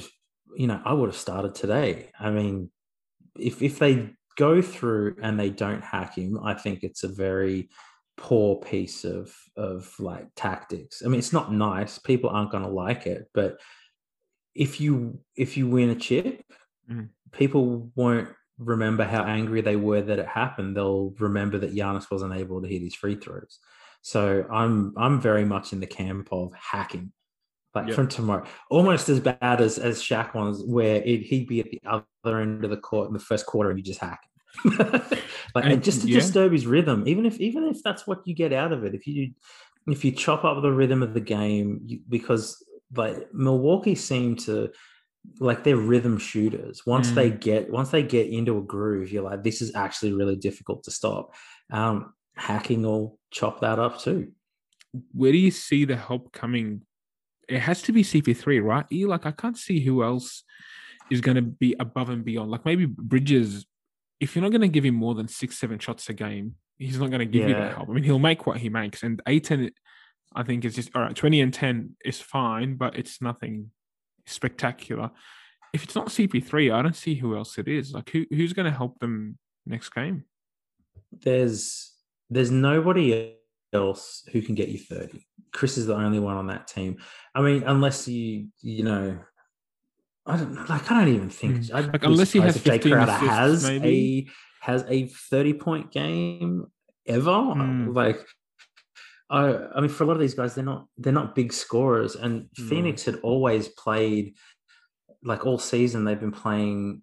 [0.57, 2.11] you know, I would have started today.
[2.19, 2.71] I mean,
[3.39, 7.69] if if they go through and they don't hack him, I think it's a very
[8.17, 11.03] poor piece of of like tactics.
[11.05, 11.99] I mean, it's not nice.
[11.99, 13.61] People aren't going to like it, but
[14.55, 16.43] if you if you win a chip,
[16.91, 17.09] mm.
[17.33, 20.77] people won't remember how angry they were that it happened.
[20.77, 23.59] They'll remember that Giannis wasn't able to hit his free throws.
[24.03, 27.13] So I'm I'm very much in the camp of hacking
[27.75, 27.97] like yep.
[27.97, 28.47] from tomorrow.
[28.71, 32.65] Almost as bad as as Shaq was, where it, he'd be at the other end
[32.65, 34.21] of the court in the first quarter and you just hack.
[35.55, 36.19] like and, just to yeah.
[36.19, 39.07] disturb his rhythm, even if even if that's what you get out of it, if
[39.07, 39.33] you
[39.87, 44.71] if you chop up the rhythm of the game, you, because like Milwaukee seem to
[45.41, 46.87] like they're rhythm shooters.
[46.87, 47.15] Once mm.
[47.15, 50.85] they get once they get into a groove, you're like, this is actually really difficult
[50.85, 51.35] to stop.
[51.71, 54.33] Um, hacking will chop that up too.
[55.13, 56.83] Where do you see the help coming
[57.49, 58.87] it has to be CP3, right?
[59.09, 60.45] Like I can't see who else
[61.11, 62.51] is going to be above and beyond.
[62.51, 63.67] Like maybe Bridges,
[64.21, 66.99] if you're not going to give him more than six, seven shots a game, he's
[66.99, 67.49] not going to give yeah.
[67.49, 67.89] you that help.
[67.89, 69.71] I mean, he'll make what he makes, and eight Ayton,
[70.35, 71.17] I think is just all right.
[71.17, 73.71] Twenty and ten is fine, but it's nothing
[74.27, 75.11] spectacular.
[75.73, 77.93] If it's not CP3, I don't see who else it is.
[77.93, 80.25] Like who who's going to help them next game?
[81.13, 81.93] There's
[82.29, 83.35] there's nobody
[83.73, 85.25] else who can get you 30.
[85.53, 86.99] Chris is the only one on that team.
[87.35, 89.19] I mean, unless you, you know,
[90.27, 90.91] I don't like.
[90.91, 91.57] I don't even think.
[91.57, 91.93] Mm.
[91.93, 94.29] Like unless he has Jae Crowder has maybe.
[94.29, 96.67] a has a thirty point game
[97.07, 97.31] ever.
[97.31, 97.95] Mm.
[97.95, 98.21] Like,
[99.31, 102.15] I, I mean, for a lot of these guys, they're not they're not big scorers.
[102.15, 102.69] And mm.
[102.69, 104.35] Phoenix had always played
[105.23, 106.05] like all season.
[106.05, 107.03] They've been playing.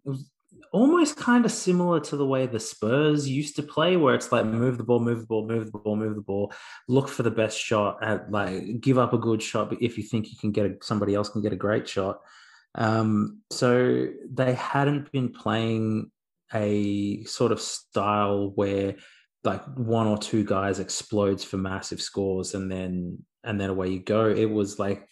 [0.71, 4.45] Almost kind of similar to the way the Spurs used to play, where it's like
[4.45, 6.53] move the ball, move the ball, move the ball, move the ball,
[6.87, 10.03] look for the best shot, at like give up a good shot, but if you
[10.03, 12.19] think you can get a, somebody else can get a great shot.
[12.75, 16.11] Um, so they hadn't been playing
[16.53, 18.95] a sort of style where
[19.43, 23.99] like one or two guys explodes for massive scores and then and then away you
[23.99, 24.27] go.
[24.29, 25.07] It was like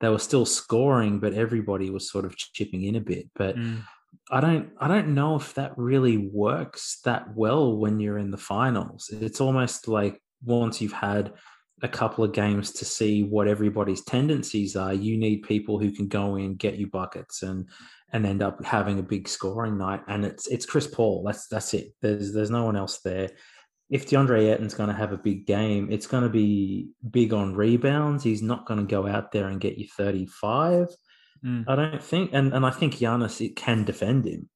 [0.00, 3.30] they were still scoring, but everybody was sort of chipping in a bit.
[3.34, 3.82] But mm.
[4.30, 8.36] I don't I don't know if that really works that well when you're in the
[8.36, 9.10] finals.
[9.12, 11.32] It's almost like once you've had
[11.82, 16.06] a couple of games to see what everybody's tendencies are, you need people who can
[16.08, 17.68] go in, get you buckets and
[18.12, 20.02] and end up having a big scoring night.
[20.06, 21.24] And it's it's Chris Paul.
[21.24, 21.92] That's that's it.
[22.00, 23.30] There's there's no one else there.
[23.88, 27.56] If DeAndre Ayton's going to have a big game, it's going to be big on
[27.56, 28.22] rebounds.
[28.22, 30.86] He's not going to go out there and get you 35.
[31.44, 31.64] Mm.
[31.66, 34.48] I don't think, and and I think Giannis it can defend him,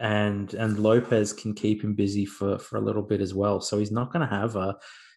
[0.00, 3.60] and and Lopez can keep him busy for for a little bit as well.
[3.60, 4.76] So he's not going to have a,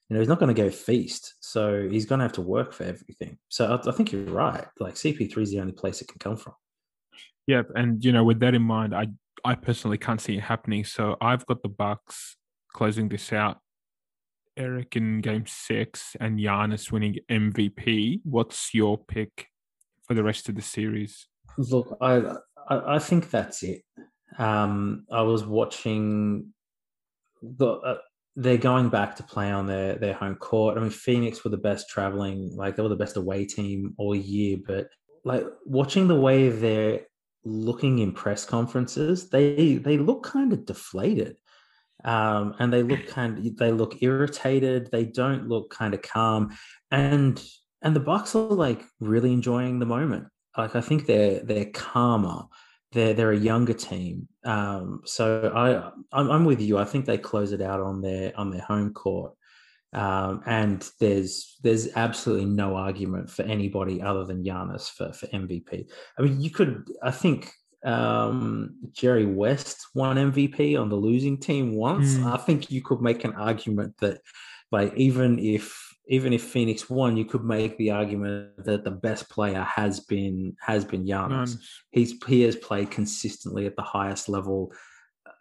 [0.10, 1.36] you know, he's not going to go feast.
[1.40, 3.38] So he's going to have to work for everything.
[3.50, 4.66] So I, I think you're right.
[4.80, 6.54] Like CP3 is the only place it can come from.
[7.48, 9.08] Yeah, and you know, with that in mind, I
[9.44, 10.84] I personally can't see it happening.
[10.84, 12.36] So I've got the Bucks
[12.74, 13.58] closing this out.
[14.56, 18.22] Eric in Game Six and Giannis winning MVP.
[18.24, 19.48] What's your pick
[20.08, 21.28] for the rest of the series?
[21.58, 22.38] Look, I
[22.70, 23.84] I, think that's it.
[24.38, 26.54] Um, I was watching
[27.42, 27.68] the.
[27.68, 27.98] Uh,
[28.40, 30.78] they're going back to play on their their home court.
[30.78, 34.16] I mean, Phoenix were the best traveling, like they were the best away team all
[34.16, 34.58] year.
[34.66, 34.90] But
[35.24, 37.02] like watching the way they're
[37.44, 41.38] looking in press conferences, they they look kind of deflated,
[42.04, 44.90] um, and they look kind of they look irritated.
[44.92, 46.56] They don't look kind of calm,
[46.92, 47.44] and
[47.82, 50.28] and the Bucks are like really enjoying the moment.
[50.58, 52.44] Like I think they're they're calmer.
[52.92, 54.28] They're they're a younger team.
[54.44, 56.78] Um, so I I'm, I'm, with you.
[56.78, 59.34] I think they close it out on their on their home court.
[59.94, 65.88] Um, and there's there's absolutely no argument for anybody other than Giannis for for MVP.
[66.18, 67.52] I mean, you could I think
[67.86, 72.16] um, Jerry West won MVP on the losing team once.
[72.16, 72.34] Mm.
[72.34, 74.22] I think you could make an argument that
[74.72, 79.30] like even if even if Phoenix won, you could make the argument that the best
[79.30, 81.58] player has been has been Giannis.
[81.92, 84.72] He's he has played consistently at the highest level.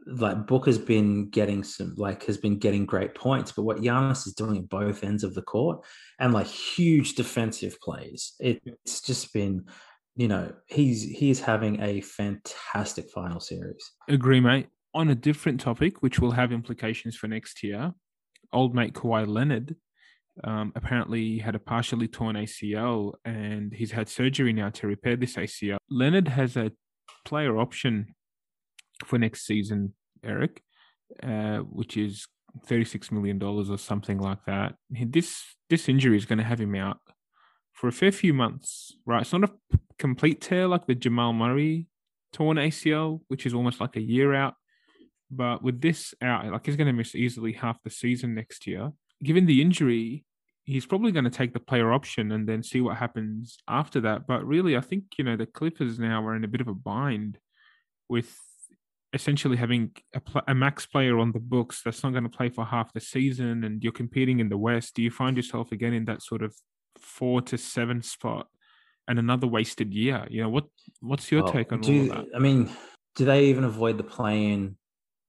[0.06, 4.34] Like Booker's been getting some like has been getting great points, but what Giannis is
[4.34, 5.84] doing at both ends of the court
[6.18, 9.64] and like huge defensive plays, it's just been
[10.16, 13.92] you know he's he's having a fantastic final series.
[14.08, 14.68] Agree, mate.
[14.94, 17.92] On a different topic, which will have implications for next year,
[18.52, 19.76] old mate Kawhi Leonard
[20.44, 25.36] um, apparently had a partially torn ACL and he's had surgery now to repair this
[25.36, 25.78] ACL.
[25.90, 26.72] Leonard has a
[27.24, 28.14] player option
[29.04, 29.94] for next season,
[30.24, 30.62] Eric,
[31.22, 32.26] uh, which is
[32.66, 34.74] thirty-six million dollars or something like that.
[34.90, 36.98] This this injury is going to have him out
[37.72, 39.22] for a fair few months, right?
[39.22, 41.88] It's not a complete tear like the Jamal Murray
[42.32, 44.54] torn ACL, which is almost like a year out.
[45.30, 48.92] But with this out, like he's going to miss easily half the season next year.
[49.22, 50.24] Given the injury,
[50.66, 54.26] he's probably going to take the player option and then see what happens after that.
[54.26, 56.74] But really, I think you know the Clippers now are in a bit of a
[56.74, 57.38] bind
[58.08, 58.36] with
[59.12, 62.50] essentially having a, pl- a max player on the books that's not going to play
[62.50, 64.94] for half the season, and you're competing in the West.
[64.94, 66.54] Do you find yourself again in that sort of
[66.98, 68.48] four to seven spot
[69.08, 70.26] and another wasted year?
[70.28, 70.64] You know what?
[71.00, 72.26] What's your well, take on do, all that?
[72.34, 72.70] I mean,
[73.14, 74.76] do they even avoid the play-in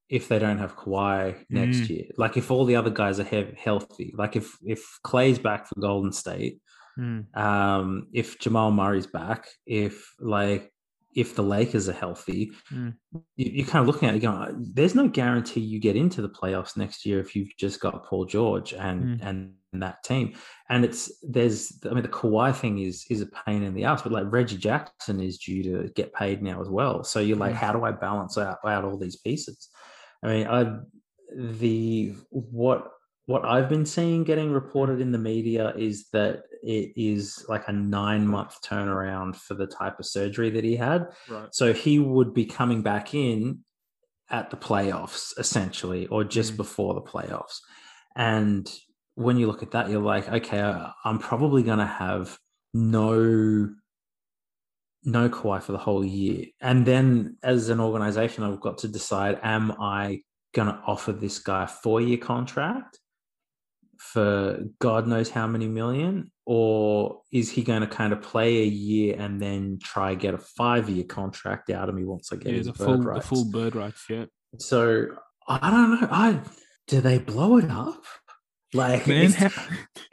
[0.09, 1.89] if they don't have Kawhi next mm.
[1.89, 2.05] year.
[2.17, 5.79] Like if all the other guys are he- healthy, like if if Clay's back for
[5.79, 6.59] Golden State,
[6.97, 7.35] mm.
[7.37, 10.71] um, if Jamal Murray's back, if like
[11.13, 12.93] if the Lakers are healthy, mm.
[13.35, 16.29] you, are kind of looking at it going, there's no guarantee you get into the
[16.29, 19.27] playoffs next year if you've just got Paul George and mm.
[19.27, 20.35] and that team.
[20.69, 24.03] And it's there's I mean the Kawhi thing is is a pain in the ass,
[24.03, 27.03] but like Reggie Jackson is due to get paid now as well.
[27.03, 27.57] So you're like, mm.
[27.57, 29.69] how do I balance out, out all these pieces?
[30.23, 30.79] I mean, I
[31.35, 32.91] the what
[33.25, 37.73] what I've been seeing getting reported in the media is that it is like a
[37.73, 41.07] nine month turnaround for the type of surgery that he had.
[41.29, 41.49] Right.
[41.51, 43.59] So he would be coming back in
[44.29, 46.57] at the playoffs essentially, or just mm.
[46.57, 47.59] before the playoffs.
[48.15, 48.69] And
[49.15, 50.59] when you look at that, you're like, okay,
[51.03, 52.37] I'm probably going to have
[52.73, 53.69] no
[55.07, 56.45] no Kawhi for the whole year.
[56.61, 60.21] And then as an organization, I've got to decide am I
[60.53, 62.99] going to offer this guy a four year contract
[63.97, 66.31] for God knows how many million?
[66.45, 70.37] Or is he going to kind of play a year and then try get a
[70.37, 73.29] five year contract out of me once I get yeah, his the bird full, rights?
[73.29, 74.25] The full bird rights, yeah.
[74.59, 75.07] So
[75.47, 76.07] I don't know.
[76.11, 76.41] I
[76.87, 78.03] do they blow it up?
[78.77, 79.49] Like man, how,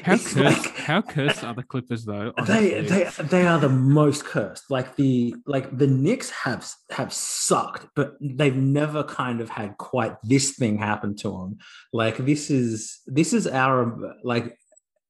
[0.00, 2.33] how cursed, like, how cursed are the Clippers though?
[2.46, 4.70] They they they are the most cursed.
[4.70, 10.16] Like the like the Knicks have have sucked, but they've never kind of had quite
[10.22, 11.59] this thing happen to them.
[11.92, 14.57] Like this is this is our like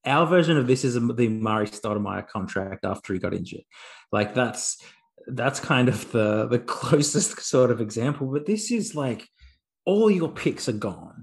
[0.05, 3.63] our version of this is the Amar'e Stoudemire contract after he got injured.
[4.11, 4.83] Like that's
[5.29, 8.27] that's kind of the the closest sort of example.
[8.27, 9.29] But this is like
[9.87, 11.14] all your picks are gone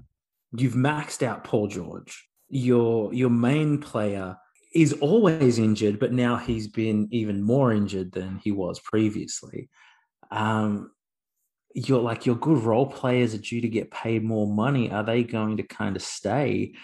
[0.56, 2.28] You've maxed out Paul George.
[2.48, 4.36] Your your main player
[4.74, 9.68] is always injured, but now he's been even more injured than he was previously.
[10.30, 10.90] Um,
[11.74, 14.90] you're like your good role players are due to get paid more money.
[14.90, 16.74] Are they going to kind of stay?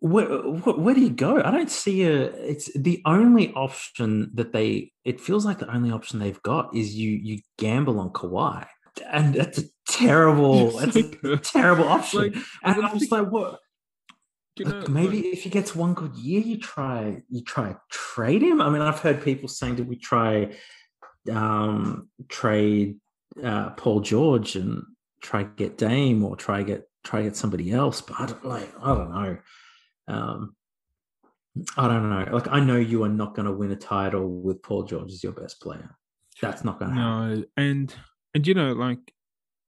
[0.00, 1.40] Where, where, where, do you go?
[1.42, 2.24] I don't see a.
[2.24, 4.92] It's the only option that they.
[5.04, 8.66] It feels like the only option they've got is you you gamble on Kawhi
[9.10, 12.20] and that's a terrible, that's a terrible option.
[12.20, 13.60] Like, and I'm just like, what?
[14.56, 18.42] You know, maybe like, if he gets one good year, you try you try trade
[18.42, 18.60] him.
[18.60, 20.52] I mean, I've heard people saying, "Did we try
[21.32, 23.00] um, trade
[23.42, 24.84] uh, Paul George and
[25.20, 28.94] try get Dame or try get try get somebody else?" But I don't like I
[28.94, 29.38] don't know.
[30.06, 30.56] Um,
[31.76, 32.28] I don't know.
[32.32, 35.24] Like I know you are not going to win a title with Paul George as
[35.24, 35.96] your best player.
[36.40, 37.40] That's not going to no, happen.
[37.40, 37.94] No, and
[38.34, 39.12] and you know, like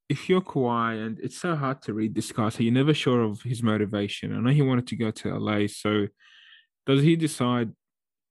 [0.09, 3.22] if you're Kawhi, and it's so hard to read this guy, so you're never sure
[3.22, 4.37] of his motivation.
[4.37, 6.07] I know he wanted to go to LA, so
[6.87, 7.72] does he decide,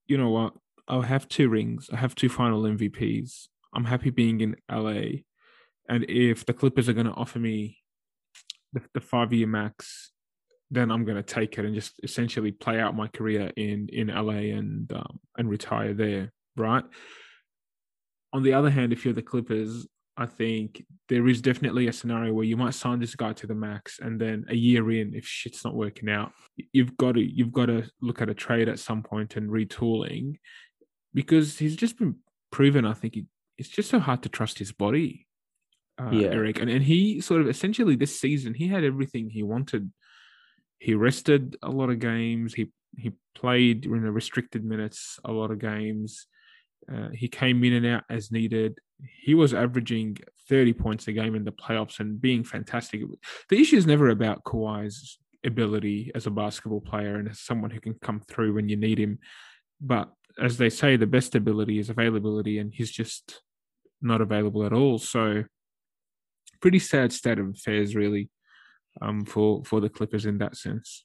[0.06, 0.54] you know what,
[0.88, 3.48] I'll have two rings, I have two final MVPs.
[3.74, 5.20] I'm happy being in LA.
[5.88, 7.78] And if the Clippers are going to offer me
[8.72, 10.12] the, the five year max,
[10.70, 14.08] then I'm going to take it and just essentially play out my career in in
[14.08, 16.84] LA and um, and retire there, right?
[18.32, 19.86] On the other hand, if you're the Clippers,
[20.18, 23.54] I think there is definitely a scenario where you might sign this guy to the
[23.54, 26.32] max, and then a year in, if shit's not working out,
[26.72, 30.38] you've got to you've got to look at a trade at some point and retooling,
[31.12, 32.16] because he's just been
[32.50, 32.86] proven.
[32.86, 33.26] I think he,
[33.58, 35.26] it's just so hard to trust his body,
[36.00, 36.28] uh, yeah.
[36.28, 39.92] Eric, and and he sort of essentially this season he had everything he wanted.
[40.78, 42.54] He rested a lot of games.
[42.54, 46.26] He he played in the restricted minutes a lot of games.
[46.90, 48.78] Uh, he came in and out as needed
[49.22, 50.18] he was averaging
[50.48, 53.02] 30 points a game in the playoffs and being fantastic.
[53.48, 57.80] The issue is never about Kawhi's ability as a basketball player and as someone who
[57.80, 59.18] can come through when you need him.
[59.80, 63.42] But as they say, the best ability is availability, and he's just
[64.02, 64.98] not available at all.
[64.98, 65.44] So,
[66.60, 68.28] pretty sad state of affairs, really,
[69.00, 71.04] um, for for the Clippers in that sense.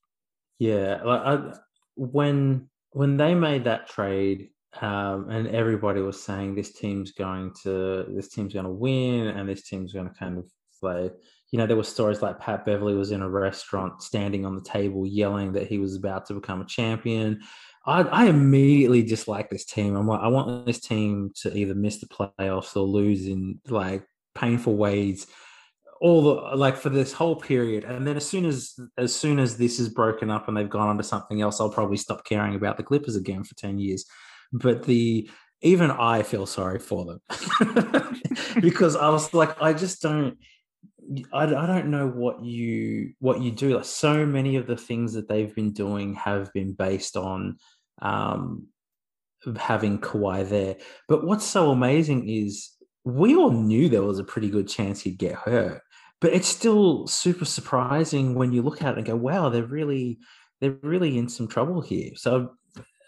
[0.59, 1.53] Yeah, like I,
[1.95, 4.49] when when they made that trade,
[4.79, 9.49] um, and everybody was saying this team's going to this team's going to win, and
[9.49, 10.45] this team's going to kind of
[10.79, 11.11] play.
[11.51, 14.63] You know, there were stories like Pat Beverley was in a restaurant, standing on the
[14.63, 17.41] table, yelling that he was about to become a champion.
[17.85, 19.95] I, I immediately dislike this team.
[19.95, 24.05] I'm like, I want this team to either miss the playoffs or lose in like
[24.35, 25.27] painful ways
[26.01, 29.55] all the like for this whole period and then as soon as as soon as
[29.57, 32.55] this is broken up and they've gone on to something else i'll probably stop caring
[32.55, 34.05] about the clippers again for 10 years
[34.51, 35.29] but the
[35.61, 38.17] even i feel sorry for them.
[38.59, 40.37] Because i was like i just don't
[41.33, 43.75] I, I don't know what you what you do.
[43.75, 47.57] Like so many of the things that they've been doing have been based on
[48.01, 48.67] um
[49.57, 50.77] having Kawhi there.
[51.09, 52.69] But what's so amazing is
[53.03, 55.81] we all knew there was a pretty good chance he'd get hurt
[56.21, 60.19] but it's still super surprising when you look at it and go, wow, they're really
[60.61, 62.11] they're really in some trouble here.
[62.15, 62.51] So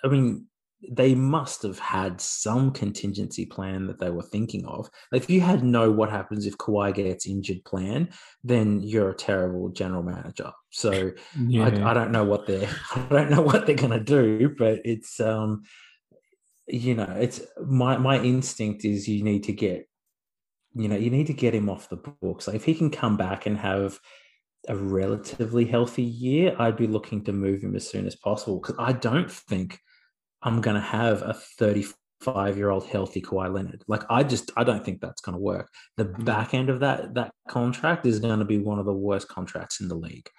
[0.04, 0.48] I mean,
[0.92, 4.90] they must have had some contingency plan that they were thinking of.
[5.12, 8.10] Like if you had no what happens if Kawhi gets injured plan,
[8.44, 10.52] then you're a terrible general manager.
[10.72, 11.12] So
[11.48, 11.66] yeah.
[11.66, 15.20] I, I, don't know what they're I don't know what they're gonna do, but it's
[15.20, 15.64] um
[16.68, 19.88] you know, it's my my instinct is you need to get
[20.76, 22.48] you know, you need to get him off the books.
[22.48, 24.00] Like if he can come back and have
[24.68, 28.76] a relatively healthy year, I'd be looking to move him as soon as possible because
[28.80, 29.80] I don't think
[30.44, 33.84] I'm going to have a 35 year old healthy Kawhi Leonard.
[33.88, 35.70] Like I just I don't think that's going to work.
[35.98, 36.24] The mm-hmm.
[36.24, 39.80] back end of that that contract is going to be one of the worst contracts
[39.80, 40.30] in the league.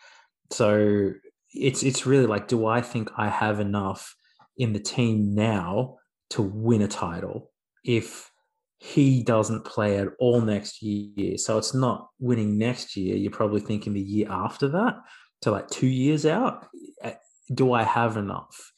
[0.51, 1.13] So
[1.53, 4.15] it's it's really like, do I think I have enough
[4.57, 5.97] in the team now
[6.31, 7.51] to win a title
[7.85, 8.31] if
[8.79, 11.39] he doesn't play at all next year.
[11.39, 13.17] So it's not winning next year.
[13.17, 14.97] You're probably thinking the year after that.
[15.43, 16.67] So like two years out.
[17.03, 17.13] Uh,
[17.53, 18.73] do I have enough?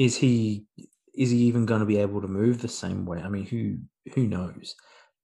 [0.00, 0.64] Is he
[1.14, 3.18] is he even going to be able to move the same way?
[3.18, 3.76] I mean, who
[4.14, 4.74] who knows?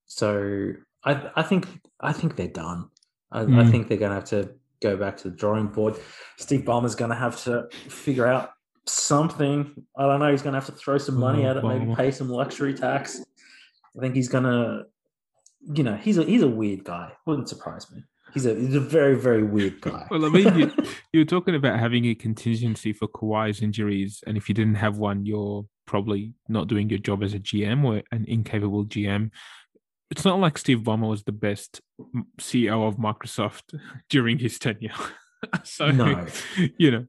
[0.05, 0.72] So
[1.03, 1.66] I I think
[1.99, 2.91] I think they're done.
[3.33, 3.59] I, mm.
[3.59, 4.51] I think they're going to have to
[4.83, 5.97] go back to the drawing board.
[6.37, 8.51] Steve Ballmer's going to have to figure out
[8.85, 9.87] something.
[9.97, 10.31] I don't know.
[10.31, 12.74] He's going to have to throw some money oh, at it, maybe pay some luxury
[12.74, 13.24] tax.
[13.97, 14.83] I think he's gonna,
[15.72, 17.12] you know, he's a he's a weird guy.
[17.24, 18.03] Wouldn't surprise me.
[18.37, 20.07] He's a he's a very very weird guy.
[20.11, 20.72] well, I mean, you,
[21.14, 24.99] you were talking about having a contingency for Kawhi's injuries, and if you didn't have
[24.99, 29.30] one, you're probably not doing your job as a GM or an incapable GM.
[30.11, 31.80] It's not like Steve Ballmer was the best
[32.39, 33.80] CEO of Microsoft
[34.11, 34.93] during his tenure.
[35.64, 36.26] so no.
[36.78, 37.07] you know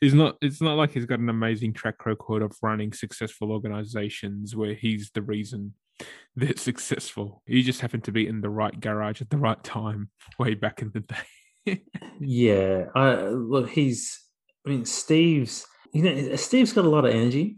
[0.00, 4.56] it's not it's not like he's got an amazing track record of running successful organizations
[4.56, 5.74] where he's the reason
[6.36, 7.42] they're successful.
[7.46, 10.82] You just happen to be in the right garage at the right time, way back
[10.82, 11.82] in the day.
[12.20, 14.20] yeah, I, look, he's.
[14.66, 15.66] I mean, Steve's.
[15.92, 17.56] You know, Steve's got a lot of energy,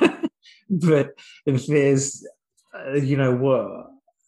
[0.70, 1.10] but
[1.44, 2.24] if there's,
[2.72, 3.86] uh, you know, what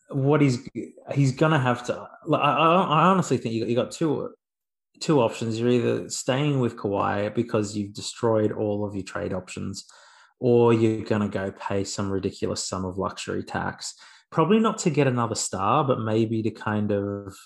[0.09, 0.69] what he's
[1.15, 2.09] he's gonna have to.
[2.27, 4.35] Like, I, I honestly think you got, you got two
[5.01, 5.61] two options.
[5.61, 9.87] You're either staying with Kawhi because you've destroyed all of your trade options
[10.39, 13.95] or you're going to go pay some ridiculous sum of luxury tax.
[14.31, 17.37] Probably not to get another star, but maybe to kind of,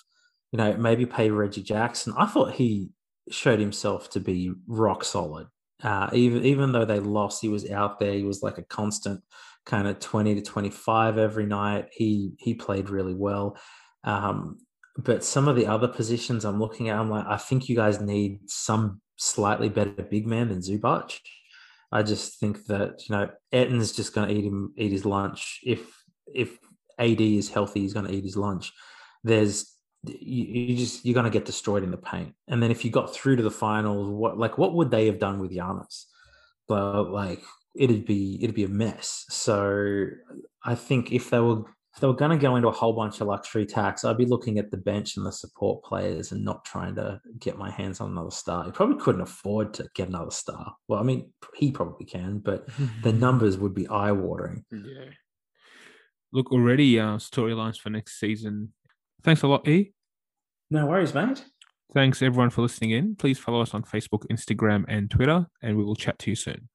[0.51, 2.13] you know, maybe pay Reggie Jackson.
[2.17, 2.89] I thought he
[3.29, 5.47] showed himself to be rock solid.
[5.83, 8.13] Uh, even even though they lost, he was out there.
[8.13, 9.21] He was like a constant
[9.65, 11.89] kind of twenty to twenty five every night.
[11.91, 13.57] He he played really well.
[14.03, 14.57] Um,
[14.97, 18.01] but some of the other positions I'm looking at, I'm like, I think you guys
[18.01, 21.17] need some slightly better big man than Zubac.
[21.91, 25.59] I just think that you know Ayton's just going to eat him eat his lunch.
[25.63, 26.57] If if
[26.97, 28.71] AD is healthy, he's going to eat his lunch.
[29.23, 32.33] There's you, you just you're going to get destroyed in the paint.
[32.47, 35.19] And then if you got through to the finals, what like what would they have
[35.19, 36.05] done with Giannis?
[36.67, 37.41] But like
[37.75, 39.25] it'd be it'd be a mess.
[39.29, 40.07] So
[40.63, 41.63] I think if they were
[41.93, 44.25] if they were going to go into a whole bunch of luxury tax, I'd be
[44.25, 47.99] looking at the bench and the support players and not trying to get my hands
[47.99, 48.63] on another star.
[48.63, 50.75] He probably couldn't afford to get another star.
[50.87, 52.67] Well, I mean, he probably can, but
[53.03, 54.63] the numbers would be eye watering.
[54.71, 55.09] Yeah.
[56.31, 58.73] Look, already uh, storylines for next season.
[59.21, 59.91] Thanks a lot, E.
[60.69, 61.43] No worries, mate.
[61.93, 63.17] Thanks everyone for listening in.
[63.17, 66.69] Please follow us on Facebook, Instagram, and Twitter, and we will chat to you soon.